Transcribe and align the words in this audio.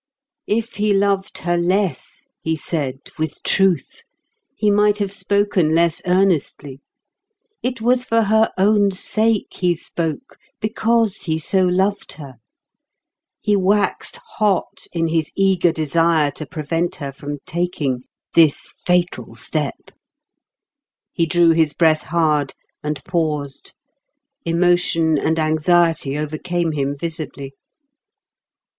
If 0.47 0.73
he 0.77 0.95
loved 0.95 1.37
her 1.45 1.57
less, 1.59 2.25
he 2.41 2.55
said 2.55 3.01
with 3.19 3.37
truth, 3.43 4.01
he 4.55 4.71
might 4.71 4.97
have 4.97 5.13
spoken 5.13 5.75
less 5.75 6.01
earnestly. 6.07 6.81
It 7.61 7.81
was 7.81 8.03
for 8.03 8.23
her 8.23 8.49
own 8.57 8.89
sake 8.89 9.49
he 9.53 9.75
spoke, 9.75 10.37
because 10.59 11.17
he 11.21 11.37
so 11.37 11.59
loved 11.65 12.13
her. 12.13 12.37
He 13.41 13.55
waxed 13.55 14.17
hot 14.37 14.87
in 14.91 15.07
his 15.09 15.31
eager 15.35 15.71
desire 15.71 16.31
to 16.31 16.47
prevent 16.47 16.95
her 16.95 17.11
from 17.11 17.37
taking 17.45 18.01
this 18.33 18.71
fatal 18.83 19.35
step. 19.35 19.91
He 21.13 21.27
drew 21.27 21.51
his 21.51 21.73
breath 21.73 22.01
hard, 22.01 22.55
and 22.81 23.05
paused. 23.05 23.75
Emotion 24.45 25.19
and 25.19 25.37
anxiety 25.37 26.17
overcame 26.17 26.71
him 26.71 26.95
visibly. 26.97 27.53